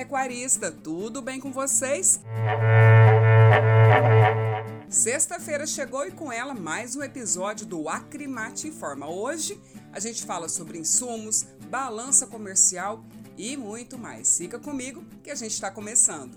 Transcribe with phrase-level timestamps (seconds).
[0.00, 2.22] pecuarista, tudo bem com vocês?
[4.88, 9.10] Sexta-feira chegou e com ela mais um episódio do Acrimate Informa.
[9.10, 9.60] Hoje
[9.92, 13.04] a gente fala sobre insumos, balança comercial
[13.36, 14.38] e muito mais.
[14.38, 16.34] Fica comigo que a gente está começando.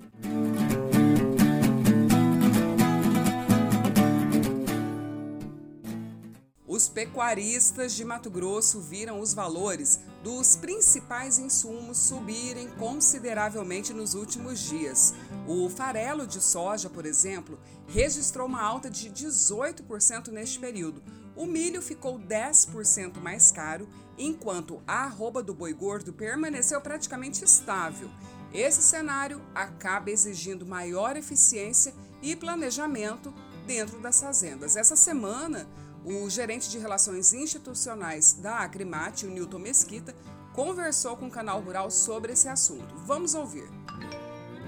[6.83, 14.59] Os pecuaristas de Mato Grosso viram os valores dos principais insumos subirem consideravelmente nos últimos
[14.59, 15.13] dias.
[15.47, 21.01] O farelo de soja, por exemplo, registrou uma alta de 18% neste período.
[21.37, 23.87] O milho ficou 10% mais caro,
[24.17, 28.09] enquanto a arroba do boi gordo permaneceu praticamente estável.
[28.53, 33.33] Esse cenário acaba exigindo maior eficiência e planejamento
[33.65, 34.75] dentro das fazendas.
[34.75, 35.65] Essa semana,
[36.05, 40.13] o gerente de Relações Institucionais da Acrimate, o Newton Mesquita,
[40.51, 42.93] conversou com o canal Rural sobre esse assunto.
[43.05, 43.69] Vamos ouvir.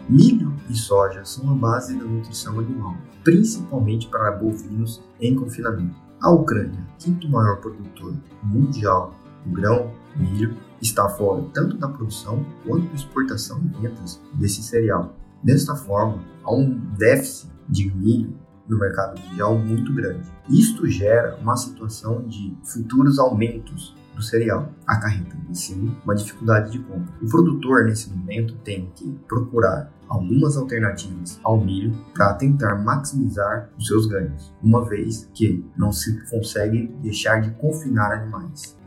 [0.09, 5.95] Milho e soja são a base da nutrição animal, principalmente para bovinos em confinamento.
[6.21, 9.13] A Ucrânia, quinto maior produtor mundial
[9.45, 15.15] do grão milho, está fora tanto da produção quanto da exportação e vendas desse cereal.
[15.43, 20.29] Desta forma, há um déficit de milho no mercado mundial muito grande.
[20.49, 27.13] Isto gera uma situação de futuros aumentos do cereal, acarretando assim uma dificuldade de compra.
[27.21, 33.87] O produtor, nesse momento, tem que procurar algumas alternativas ao milho para tentar maximizar os
[33.87, 38.77] seus ganhos, uma vez que não se consegue deixar de confinar animais.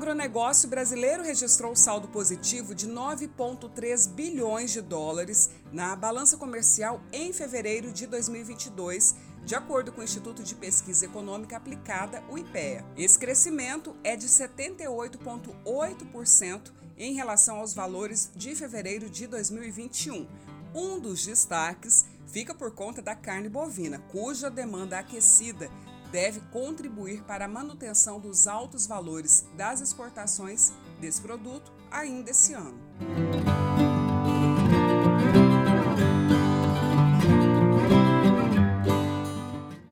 [0.00, 7.92] Agronegócio brasileiro registrou saldo positivo de 9,3 bilhões de dólares na balança comercial em fevereiro
[7.92, 12.82] de 2022, de acordo com o Instituto de Pesquisa Econômica Aplicada, o IPEA.
[12.96, 20.26] Esse crescimento é de 78,8% em relação aos valores de fevereiro de 2021.
[20.74, 25.70] Um dos destaques fica por conta da carne bovina, cuja demanda aquecida
[26.10, 32.78] deve contribuir para a manutenção dos altos valores das exportações desse produto ainda esse ano.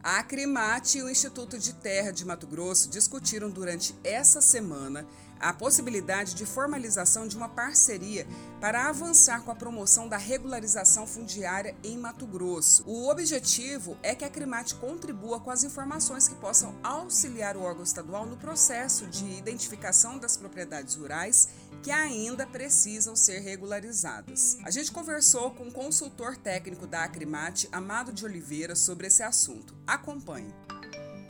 [0.03, 5.07] A Acrimate e o Instituto de Terra de Mato Grosso discutiram durante essa semana
[5.41, 8.27] a possibilidade de formalização de uma parceria
[8.61, 12.85] para avançar com a promoção da regularização fundiária em Mato Grosso.
[12.87, 17.83] O objetivo é que a Crimate contribua com as informações que possam auxiliar o órgão
[17.83, 21.49] estadual no processo de identificação das propriedades rurais
[21.83, 24.59] que ainda precisam ser regularizadas.
[24.65, 29.75] A gente conversou com o consultor técnico da Acrimate, Amado de Oliveira, sobre esse assunto.
[29.87, 30.53] Acompanhe.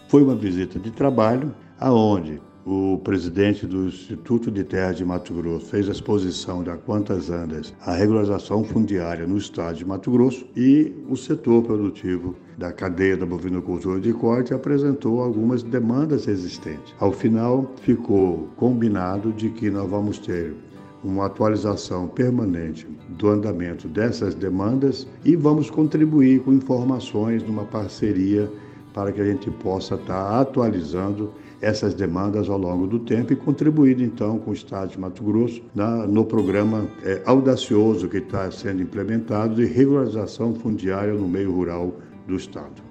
[0.08, 5.64] Foi uma visita de trabalho aonde o presidente do Instituto de Terra de Mato Grosso
[5.64, 10.46] fez a exposição de a quantas andas a regularização fundiária no estado de Mato Grosso
[10.54, 16.94] e o setor produtivo da cadeia da bovinocultura de corte apresentou algumas demandas existentes.
[17.00, 20.54] Ao final, ficou combinado de que nós vamos ter
[21.02, 28.50] uma atualização permanente do andamento dessas demandas e vamos contribuir com informações numa parceria
[28.92, 34.02] para que a gente possa estar atualizando essas demandas ao longo do tempo e contribuindo
[34.02, 38.82] então com o Estado de Mato Grosso na, no programa é, audacioso que está sendo
[38.82, 41.92] implementado de regularização fundiária no meio rural
[42.26, 42.82] do Estado.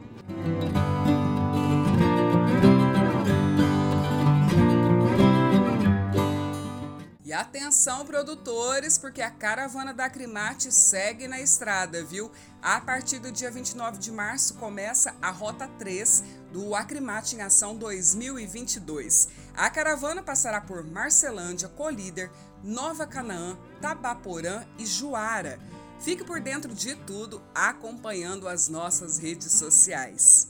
[7.41, 12.31] Atenção, produtores, porque a caravana da Acrimate segue na estrada, viu?
[12.61, 17.75] A partir do dia 29 de março começa a Rota 3 do Acrimate em Ação
[17.75, 19.29] 2022.
[19.55, 22.31] A caravana passará por Marcelândia, Colíder,
[22.63, 25.59] Nova Canaã, Tabaporã e Juara.
[25.99, 30.47] Fique por dentro de tudo acompanhando as nossas redes sociais.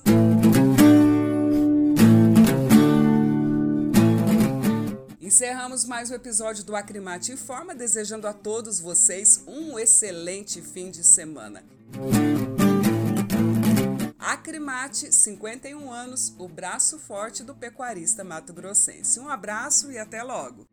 [5.85, 11.63] Mais um episódio do Acrimate Informa, desejando a todos vocês um excelente fim de semana.
[14.17, 19.19] Acrimate, 51 anos, o braço forte do pecuarista mato-grossense.
[19.19, 20.65] Um abraço e até logo!